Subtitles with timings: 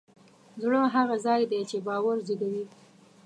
[0.61, 2.63] زړه هغه ځای دی چې باور زېږوي.